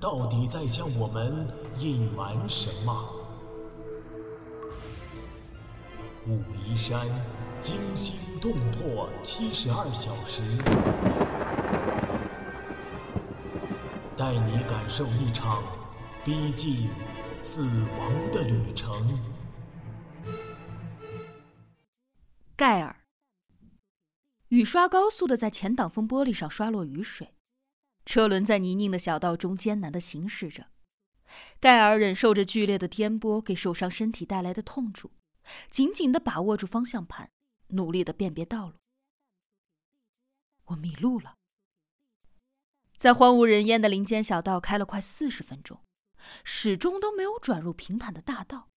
[0.00, 3.14] 到底在向我们隐瞒什么？
[6.26, 7.06] 武夷山
[7.60, 10.42] 惊心动魄七十二小时，
[14.16, 15.64] 带你感受一场
[16.22, 16.88] 逼近
[17.40, 17.62] 死
[17.98, 19.18] 亡的旅程。
[22.54, 23.04] 盖尔，
[24.48, 27.34] 雨刷高速的在前挡风玻璃上刷落雨水。
[28.08, 30.68] 车轮在泥泞的小道中艰难地行驶着，
[31.60, 35.10] 盖尔忍受着剧烈的颠簸给受伤身体带来的痛楚，
[35.68, 37.30] 紧紧地把握住方向盘，
[37.66, 38.76] 努力地辨别道路。
[40.68, 41.34] 我迷路了，
[42.96, 45.82] 在荒无人烟的林间小道开了快四十分钟，
[46.42, 48.70] 始终都没有转入平坦的大道，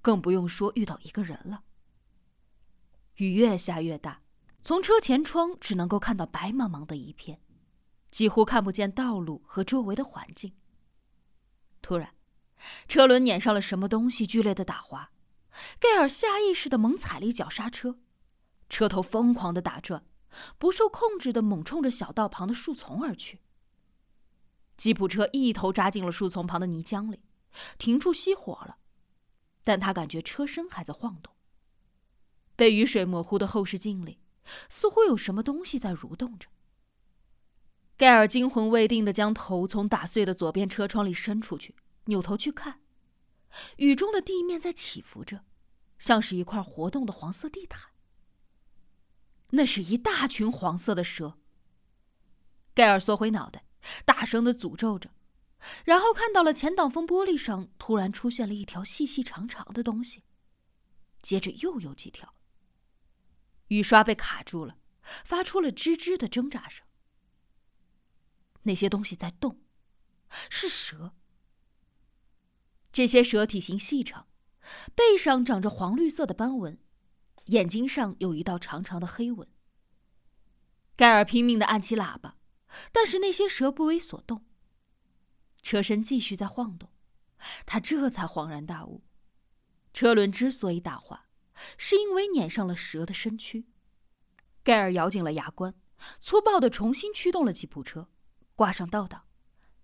[0.00, 1.64] 更不用说遇到一个人了。
[3.16, 4.22] 雨越下越大，
[4.60, 7.40] 从车前窗只能够看到白茫茫的一片。
[8.12, 10.52] 几乎看不见道路和周围的环境。
[11.80, 12.14] 突然，
[12.86, 15.10] 车轮碾上了什么东西，剧烈的打滑。
[15.80, 17.98] 盖尔下意识的猛踩了一脚刹车，
[18.68, 20.06] 车头疯狂的打转，
[20.58, 23.40] 不受控制的猛冲着小道旁的树丛而去。
[24.76, 27.20] 吉普车一头扎进了树丛旁的泥浆里，
[27.78, 28.76] 停住熄火了，
[29.64, 31.34] 但他感觉车身还在晃动。
[32.56, 34.20] 被雨水模糊的后视镜里，
[34.68, 36.48] 似乎有什么东西在蠕动着。
[37.96, 41.76] 盖尔惊魂未定的将头从打碎的左边车窗里伸出去，
[42.06, 42.80] 扭头去看，
[43.76, 45.44] 雨中的地面在起伏着，
[45.98, 47.90] 像是一块活动的黄色地毯。
[49.50, 51.38] 那是一大群黄色的蛇。
[52.74, 53.66] 盖尔缩回脑袋，
[54.04, 55.10] 大声的诅咒着，
[55.84, 60.24] 然后看到了前挡风玻璃上突然出现了一条细细长长的东西，
[61.20, 62.34] 接着又有几条。
[63.68, 66.86] 雨刷被卡住了，发出了吱吱的挣扎声。
[68.62, 69.60] 那些东西在动，
[70.50, 71.14] 是蛇。
[72.92, 74.28] 这些蛇体型细长，
[74.94, 76.78] 背上长着黄绿色的斑纹，
[77.46, 79.48] 眼睛上有一道长长的黑纹。
[80.94, 82.36] 盖尔拼命的按起喇叭，
[82.92, 84.44] 但是那些蛇不为所动。
[85.62, 86.90] 车身继续在晃动，
[87.64, 89.02] 他这才恍然大悟：
[89.92, 91.26] 车轮之所以打滑，
[91.78, 93.66] 是因为碾上了蛇的身躯。
[94.62, 95.74] 盖尔咬紧了牙关，
[96.20, 98.08] 粗暴的重新驱动了吉普车。
[98.54, 99.24] 挂上倒档，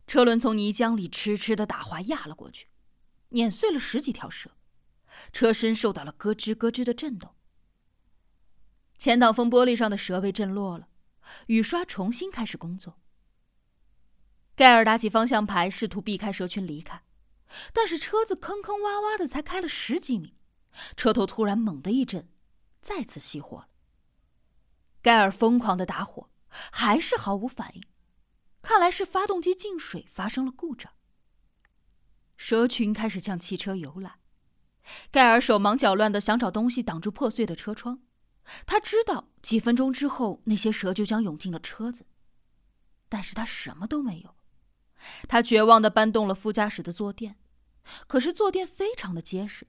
[0.07, 2.69] 车轮从泥浆里痴痴的打滑压了过去，
[3.31, 4.57] 碾碎了十几条蛇，
[5.33, 7.35] 车身受到了咯吱咯吱的震动。
[8.97, 10.89] 前挡风玻璃上的蛇被震落了，
[11.47, 12.99] 雨刷重新开始工作。
[14.57, 17.05] 盖尔打起方向盘，试图避开蛇群离开，
[17.73, 20.37] 但是车子坑坑洼洼的，才开了十几米，
[20.97, 22.29] 车头突然猛地一震，
[22.81, 23.69] 再次熄火了。
[25.01, 27.83] 盖尔疯狂的打火，还是毫无反应。
[28.61, 30.93] 看来是发动机进水发生了故障。
[32.37, 34.21] 蛇群开始向汽车游来，
[35.11, 38.03] 盖尔手忙脚乱的想找东西挡住破碎的车窗。
[38.65, 42.07] 他知道几分钟之后那些蛇就将涌进了车子，
[43.09, 44.37] 但是他什么都没有。
[45.29, 47.39] 他绝望的搬动了副驾驶的坐垫，
[48.07, 49.67] 可是坐垫非常的结实，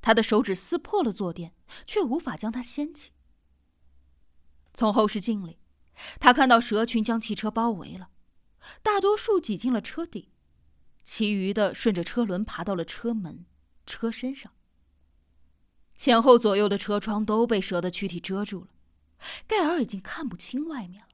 [0.00, 1.54] 他的手指撕破了坐垫，
[1.86, 3.12] 却无法将它掀起。
[4.74, 5.58] 从后视镜里，
[6.18, 8.10] 他看到蛇群将汽车包围了。
[8.82, 10.32] 大多数挤进了车底，
[11.04, 13.46] 其余的顺着车轮爬到了车门、
[13.86, 14.52] 车身上。
[15.96, 18.68] 前后左右的车窗都被蛇的躯体遮住了，
[19.46, 21.08] 盖尔已经看不清外面了。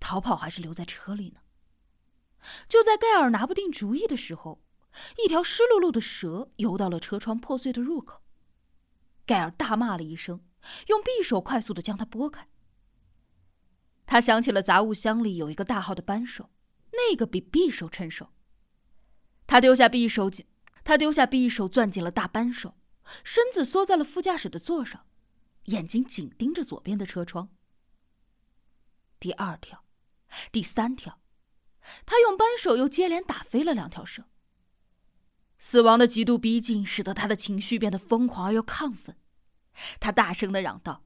[0.00, 1.40] 逃跑还是留在车里呢？
[2.68, 4.62] 就在盖尔拿不定主意的时候，
[5.22, 8.22] 一条湿漉漉的蛇游到了车窗破碎的入口。
[9.26, 10.44] 盖尔大骂了一声，
[10.86, 12.48] 用匕首快速的将它拨开。
[14.08, 16.48] 他想起了杂物箱里有一个大号的扳手，
[16.92, 18.32] 那个比匕首趁手。
[19.46, 20.30] 他丢下匕首，
[20.82, 22.78] 他丢下匕首，攥紧了大扳手，
[23.22, 25.06] 身子缩在了副驾驶的座上，
[25.64, 27.50] 眼睛紧盯着左边的车窗。
[29.20, 29.84] 第二条，
[30.50, 31.20] 第三条，
[32.06, 34.24] 他用扳手又接连打飞了两条蛇。
[35.58, 39.18] 死亡的极度逼近，使得他的情绪变得疯狂而又亢奋。
[40.00, 41.04] 他大声的嚷道：“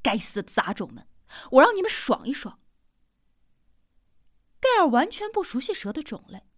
[0.00, 1.08] 该死的杂种们！”
[1.52, 2.60] 我让你们爽一爽！
[4.60, 6.48] 盖尔完全不熟悉蛇的种类。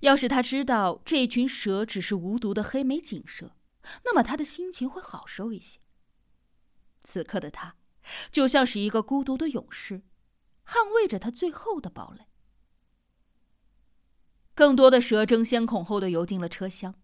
[0.00, 3.56] 要是他知道这群蛇只是无毒的黑眉锦蛇，
[4.04, 5.78] 那么他的心情会好受一些。
[7.04, 7.76] 此刻的他，
[8.32, 10.02] 就像是一个孤独的勇士，
[10.66, 12.26] 捍卫着他最后的堡垒。
[14.54, 16.96] 更多的蛇争先恐后的游进了车厢，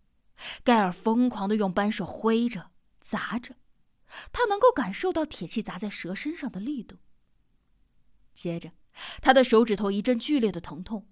[0.65, 3.55] 盖尔疯狂的用扳手挥着、砸着，
[4.33, 6.99] 他能够感受到铁器砸在蛇身上的力度。
[8.33, 8.73] 接着，
[9.21, 11.07] 他的手指头一阵剧烈的疼痛。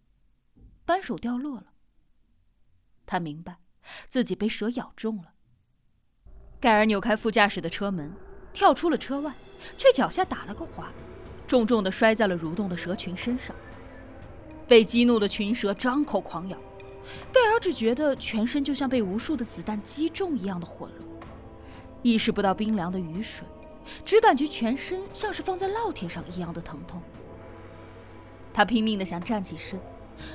[0.84, 1.74] 扳手掉落了，
[3.06, 3.58] 他明白
[4.08, 5.34] 自己被蛇咬中了。
[6.60, 8.12] 盖尔扭开副驾驶的车门，
[8.52, 9.32] 跳出了车外，
[9.78, 10.92] 却脚下打了个滑，
[11.46, 13.54] 重重的摔在了蠕动的蛇群身上。
[14.66, 16.58] 被激怒的群蛇张口狂咬，
[17.32, 21.21] 盖尔只觉得全身就像被无数的子弹击中一样的火热，
[22.02, 23.46] 意识不到冰凉的雨水，
[24.04, 27.00] 只感觉全身像是放在烙铁上一样的疼痛。
[28.52, 29.80] 他拼命的想站起身。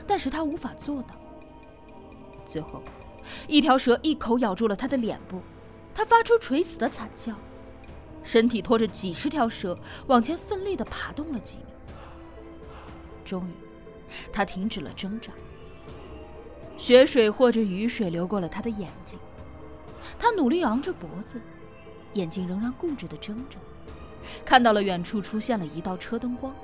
[0.05, 1.15] 但是他无法做到。
[2.45, 2.81] 最后，
[3.47, 5.39] 一条蛇一口咬住了他的脸部，
[5.93, 7.35] 他发出垂死的惨叫，
[8.23, 9.77] 身体拖着几十条蛇
[10.07, 11.65] 往前奋力地爬动了几米。
[13.23, 13.51] 终于，
[14.33, 15.31] 他停止了挣扎。
[16.75, 19.17] 血水或者雨水流过了他的眼睛，
[20.19, 21.39] 他努力昂着脖子，
[22.13, 23.57] 眼睛仍然固执地睁着，
[24.45, 26.55] 看到了远处出现了一道车灯光。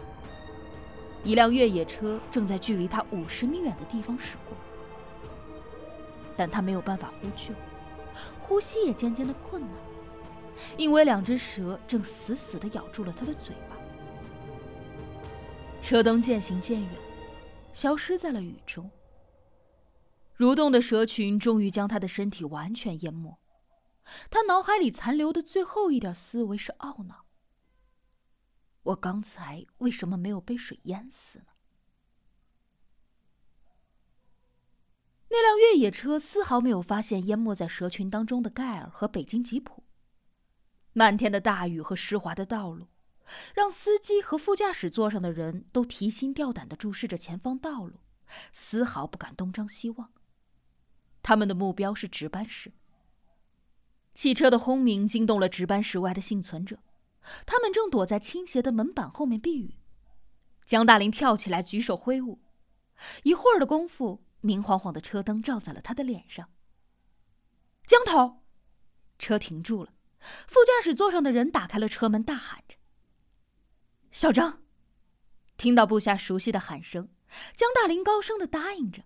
[1.23, 4.57] 一辆越野车正在距离他五十米远的地方驶过，
[6.35, 7.53] 但他没有办法呼救，
[8.41, 9.71] 呼吸也渐渐的困难，
[10.75, 13.77] 因为两只蛇正死死的咬住了他的嘴巴。
[15.81, 16.89] 车灯渐行渐远，
[17.71, 18.89] 消失在了雨中。
[20.37, 23.37] 蠕动的蛇群终于将他的身体完全淹没，
[24.29, 27.25] 他脑海里残留的最后一点思维是懊恼。
[28.83, 31.45] 我刚才为什么没有被水淹死呢？
[35.29, 39.83] 那辆越野车丝毫没有发现淹没在蛇群当中的盖尔和北京吉普。
[40.91, 42.89] 漫天的大雨和湿滑的道路，
[43.55, 48.01] 让司机和副驾驶座上的人都提心吊胆的注视着前方道路，
[48.51, 50.11] 丝毫不敢东张西望。
[51.23, 52.73] 他们的目标是值班室。
[54.13, 56.79] 汽车的轰鸣惊动了值班室外的幸存者。
[57.45, 59.77] 他们正躲在倾斜的门板后面避雨。
[60.65, 62.41] 江大林跳起来，举手挥舞。
[63.23, 66.49] 一会儿的功夫，明晃晃的车灯照在了他的脸上。
[67.85, 68.43] 江头，
[69.17, 69.93] 车停住了。
[70.47, 72.75] 副驾驶座上的人打开了车门，大喊着
[74.11, 74.63] ：“小张！”
[75.57, 77.09] 听到部下熟悉的喊声，
[77.55, 79.03] 江大林高声的答应着，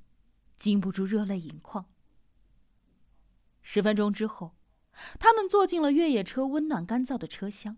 [0.56, 1.92] 禁不住热泪盈眶。
[3.62, 4.57] 十分钟之后，
[5.20, 7.78] 他们坐进了越野车温暖干燥的车厢。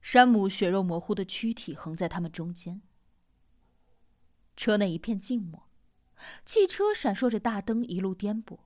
[0.00, 2.82] 山姆血肉模糊的躯体横在他们中间。
[4.56, 5.68] 车内一片静默，
[6.44, 8.58] 汽车闪烁着大灯，一路颠簸。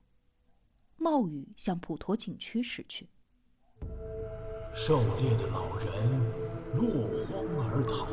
[0.97, 3.09] 冒雨向普陀景区驶去。
[4.73, 5.87] 狩猎的老人
[6.73, 8.07] 落荒而逃，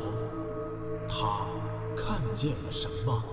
[1.09, 1.47] 他
[1.95, 3.23] 看见了什么？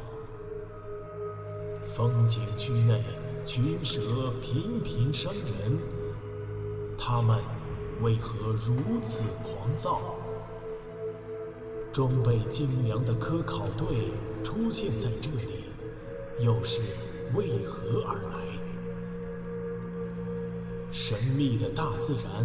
[1.87, 3.05] 风景区内
[3.45, 5.79] 群蛇频频伤人，
[6.97, 7.39] 他们。
[8.01, 10.17] 为何如此狂躁？
[11.93, 14.11] 装备精良的科考队
[14.43, 15.67] 出现在这里，
[16.41, 16.81] 又是
[17.33, 18.43] 为何而来？
[20.91, 22.45] 神秘的大自然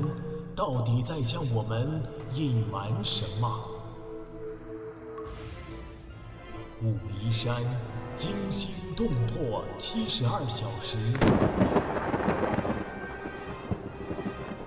[0.56, 2.04] 到底在向我们
[2.36, 3.68] 隐瞒什么？
[6.84, 7.64] 武夷山
[8.18, 10.98] 惊心动魄七十二小时。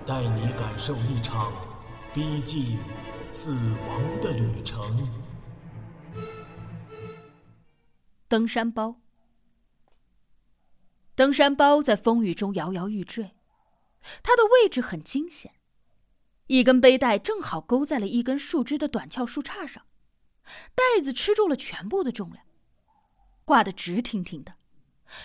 [0.05, 1.51] 带你感受一场
[2.13, 2.79] 逼近
[3.29, 3.51] 死
[3.87, 4.81] 亡的旅程。
[8.29, 9.01] 登山包，
[11.13, 13.35] 登山包在风雨中摇摇欲坠，
[14.23, 15.55] 它的位置很惊险，
[16.47, 19.85] 一根背带正好勾在了一根树枝的短翘树杈上，
[20.73, 22.45] 袋子吃住了全部的重量，
[23.45, 24.55] 挂得直挺挺的。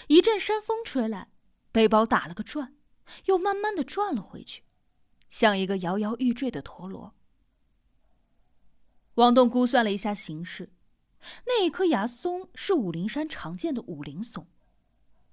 [0.09, 1.29] 一阵山风吹来，
[1.71, 2.75] 背包打了个转，
[3.27, 4.65] 又慢慢的转了回去。
[5.31, 7.15] 像一个摇摇欲坠的陀螺。
[9.15, 10.73] 王栋估算了一下形势，
[11.47, 14.47] 那一棵崖松是武陵山常见的武陵松，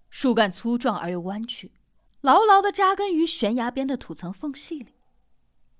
[0.09, 1.73] 树干粗壮而又弯曲，
[2.21, 4.93] 牢牢的扎根于悬崖边的土层缝隙里，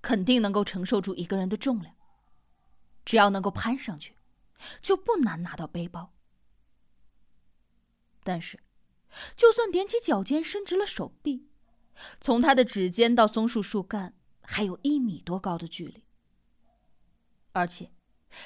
[0.02, 1.96] 肯定能够承受住一个人的重量。
[3.06, 4.16] 只要能够攀上去，
[4.82, 6.14] 就不难拿到背包。
[8.24, 8.60] 但是，
[9.36, 11.50] 就算踮起脚尖，伸直了手臂。
[12.20, 16.06] 从他的指尖到松树树干还有一米多高的距离，
[17.52, 17.92] 而且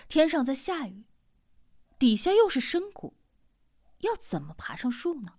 [0.10, 1.05] 天上在下雨，
[1.98, 3.15] 底下又是深谷，
[4.00, 5.36] 要怎么爬上树呢？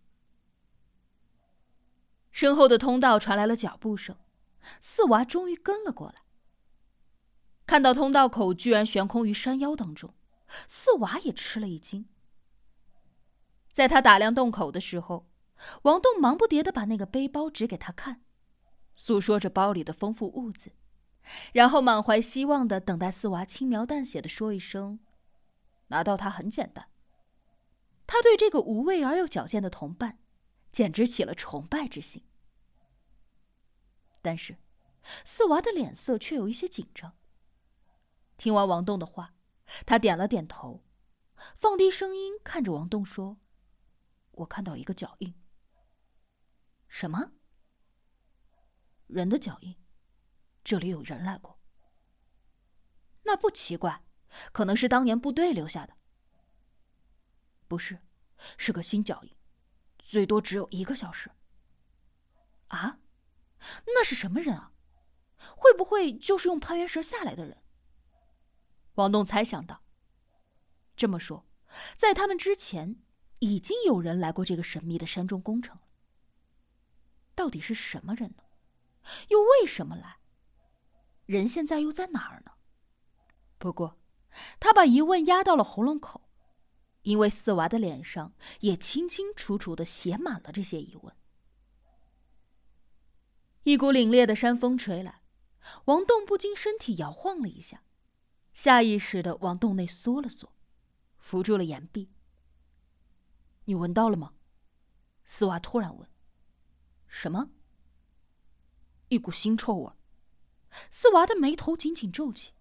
[2.30, 4.16] 身后的通道传来了脚步声，
[4.80, 6.22] 四娃终于跟了过来。
[7.66, 10.14] 看到通道口居然悬空于山腰当中，
[10.66, 12.08] 四娃也吃了一惊。
[13.72, 15.28] 在他打量洞口的时候，
[15.82, 18.22] 王栋忙不迭的把那个背包指给他看，
[18.96, 20.72] 诉说着包里的丰富物资，
[21.52, 25.00] 然后满怀希望的等待四娃轻描淡写的说一声
[25.88, 26.88] ：“拿到它很简单。”
[28.06, 30.18] 他对这个无畏而又矫健的同伴，
[30.72, 32.24] 简直起了崇拜之心。
[34.22, 34.56] 但是，
[35.24, 37.12] 四娃的脸色却有一些紧张。
[38.36, 39.34] 听完王栋的话，
[39.84, 40.82] 他点了点头，
[41.56, 43.36] 放低声音看着王栋说
[44.38, 45.34] ：“我看到一个脚印。
[46.88, 47.32] ”“什么
[49.06, 49.76] ？”“人的脚印，
[50.64, 51.60] 这里有人来过。
[53.24, 54.04] ”“那不奇怪，
[54.52, 55.96] 可能是当年部队留下的。”
[57.68, 58.00] 不是，
[58.56, 59.36] 是个新脚印，
[59.98, 61.30] 最多只有一个小时。
[62.68, 63.00] 啊，
[63.86, 64.72] 那是什么人啊？
[65.56, 67.62] 会不会就是用攀援绳下来的人？
[68.94, 69.84] 王栋猜想到。
[70.96, 71.46] 这么说，
[71.96, 73.02] 在他们之前，
[73.38, 75.78] 已经有人来过这个神秘的山中工程。
[77.34, 78.42] 到底是什么人呢？
[79.28, 80.18] 又为什么来？
[81.26, 82.52] 人现在又在哪儿呢？
[83.58, 83.98] 不过，
[84.58, 86.24] 他把疑问压到了喉咙口。
[87.02, 91.16] 因为四娃的脸上也清清楚楚的写满了这些疑问。
[93.62, 95.22] 一股凛冽的山风吹来，
[95.86, 97.82] 王栋不禁身体摇晃了一下，
[98.52, 100.52] 下意识的往洞内缩了缩，
[101.18, 102.10] 扶住了岩壁。
[103.68, 104.32] 你闻到了吗？
[105.26, 106.10] 四娃突然问。
[107.06, 107.50] 什么？
[109.08, 109.92] 一股腥臭味。
[110.90, 112.54] 四娃的眉头紧紧皱起。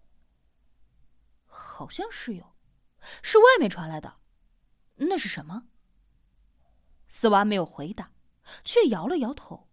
[1.46, 2.54] 好像是有，
[3.22, 4.20] 是外面传来的。
[4.96, 5.68] 那是什么？
[7.08, 8.12] 四娃没有回答，
[8.62, 9.70] 却摇了摇头。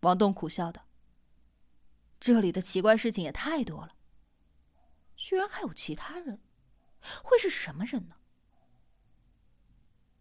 [0.00, 0.88] 王栋苦笑道
[2.18, 3.94] ：“这里的奇怪事情也太多了，
[5.14, 6.42] 居然还有其他人，
[7.22, 8.16] 会是什么人呢？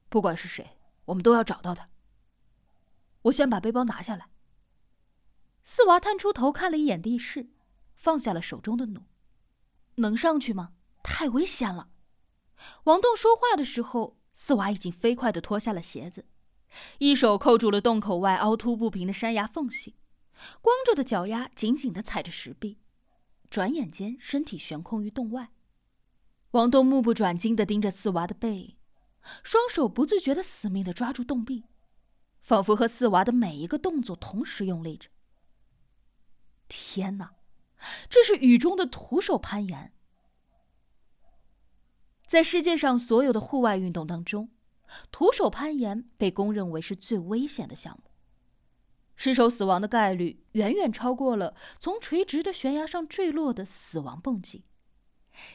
[0.10, 1.90] 不管是谁，我们都要找到他。
[3.24, 4.30] 我先把背包拿下来。”
[5.64, 7.50] 四娃探出头看了一眼地势，
[7.96, 9.06] 放下了手中的弩
[9.96, 10.74] ：“能上去吗？
[11.04, 11.90] 太危险了。”
[12.86, 16.26] 王栋说话的时候，四娃已经飞快的脱下了鞋子，
[17.00, 19.98] 一手扣住了洞口外凹凸不平的山崖缝隙，
[20.62, 22.80] 光着的脚丫紧紧的踩着石壁，
[23.50, 25.52] 转眼间身体悬空于洞外。
[26.52, 28.77] 王栋目不转睛的盯着四娃的背影，
[29.44, 31.66] 双手不自觉的死命的抓住洞壁，
[32.42, 35.10] 仿佛和四娃的每一个动作同时用力着。
[36.68, 37.36] 天哪，
[38.10, 39.94] 这是雨中的徒手攀岩！
[42.26, 44.50] 在世界上所有的户外运动当中，
[45.12, 48.12] 徒手攀岩被公认为是最危险的项目。
[49.16, 54.66] 失手死亡的概率远远超过了从垂直的悬崖上坠落的死亡蹦极，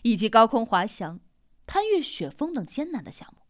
[0.02, 1.21] 以及高空滑翔、
[1.67, 3.42] 攀越雪峰等艰难的项目。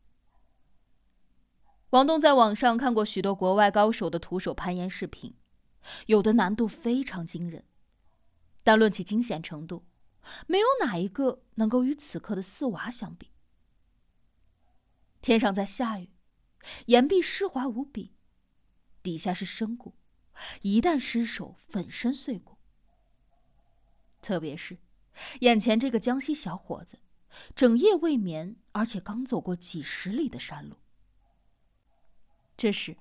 [1.92, 5.34] 王东在网上看过许多国外高手的徒手攀岩视频，
[6.06, 7.66] 有的难度非常惊人，
[8.62, 9.84] 但论起惊险程度。
[10.46, 13.32] 没有哪一个能够与此刻的四娃相比。
[15.20, 16.08] 天上在下雨，
[16.86, 18.14] 岩壁湿滑无比，
[19.02, 19.94] 底下是深谷，
[20.62, 22.56] 一旦失手，粉身碎骨。
[24.22, 24.78] 特别是
[25.40, 27.00] 眼前这个江西小伙子，
[27.54, 30.76] 整夜未眠，而且刚走过几十里的山路。
[32.62, 32.96] 这时，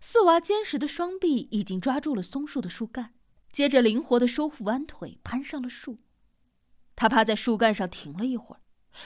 [0.00, 3.14] 四娃坚实的双臂已经抓住了松树的树干，
[3.52, 6.00] 接着灵活的收腹弯腿，攀上了树。
[6.96, 8.60] 他趴在树干上停了一会儿，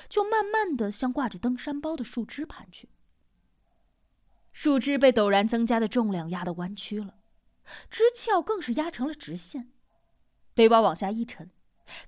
[0.08, 2.88] 就慢慢的向挂着登山包的树枝攀去。
[4.50, 7.18] 树枝被陡然增加的重量压得弯曲了，
[7.90, 9.74] 枝鞘更是压成了直线，
[10.54, 11.50] 背包往下一沉，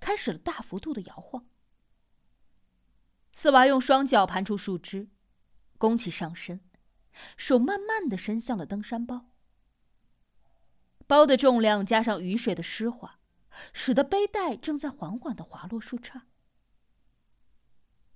[0.01, 1.47] 开始了大幅度的摇晃。
[3.35, 5.11] 四娃用双脚盘出树枝，
[5.77, 6.63] 弓起上身，
[7.37, 9.31] 手慢慢的伸向了登山包。
[11.07, 13.19] 包的重量加上雨水的湿滑。
[13.73, 16.23] 使得背带正在缓缓的滑落树杈，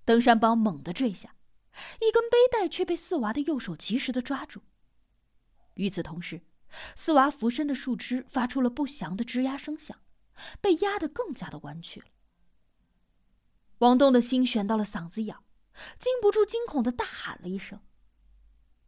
[0.04, 1.36] 登山包猛地坠下，
[2.00, 4.62] 一根背带却被四娃的右手及时的抓住。
[5.74, 6.42] 与此同时，
[6.96, 10.02] 四娃俯身的树枝发出了不祥的吱呀声响，
[10.60, 12.06] 被压得更加的弯曲了。
[13.78, 15.36] 王栋的心悬到了嗓子眼，
[16.00, 17.80] 禁不住惊恐的大喊了一声。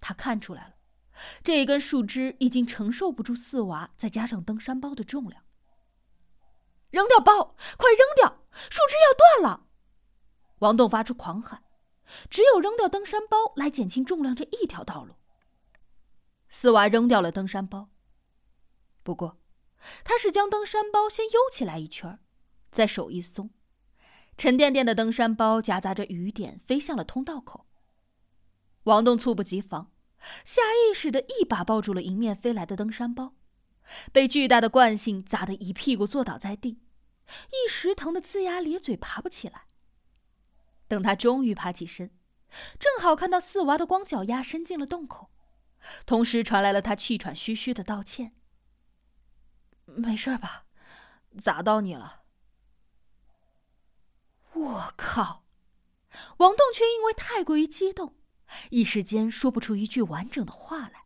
[0.00, 0.74] 他看出来了，
[1.42, 5.44] 这一根树枝已经承受不住四娃再加上登山包的重量。
[6.90, 8.42] 扔掉包，快扔掉！
[8.52, 9.66] 树枝要断了！
[10.58, 11.62] 王栋发出狂喊，
[12.28, 15.14] 只有扔掉登山包来减轻重量这一条道路。
[16.48, 17.90] 四娃扔掉了登山包，
[19.04, 19.38] 不过，
[20.02, 22.18] 他是将登山包先悠起来一圈，
[22.72, 23.50] 再手一松，
[24.36, 27.66] 沉甸甸的登山包夹杂着雨点飞向了通道口。
[28.82, 29.89] 王栋猝不及防，
[30.44, 33.34] 下意识的一把抱住了迎面飞来的登山包，
[34.12, 36.80] 被巨大的惯性砸得一屁股坐倒在地，
[37.50, 39.66] 一时疼得龇牙咧嘴，爬不起来。
[40.88, 42.10] 等他终于爬起身，
[42.78, 45.30] 正好看到四娃的光脚丫伸进了洞口，
[46.04, 48.34] 同时传来了他气喘吁吁的道歉
[49.86, 50.66] ：“没事吧？
[51.38, 52.22] 砸到你了？”
[54.52, 55.44] 我靠！
[56.38, 58.16] 王栋却因为太过于激动，
[58.70, 60.99] 一时间说不出一句完整的话来。